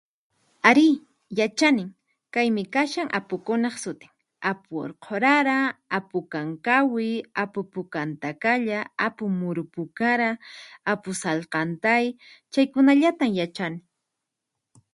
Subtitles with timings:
[0.69, 0.85] Ari,
[1.39, 1.89] yachanin.
[2.33, 4.11] Kaymi kashan apukunaq sutin:
[4.51, 5.57] Apu Urqurara,
[5.97, 7.09] Apu Qanqawi,
[7.43, 10.31] Apu Puka Antakalla, Apu Muru Pukara,
[10.91, 12.05] Apu Sallkantay
[12.51, 13.79] chay kunallatan yachani.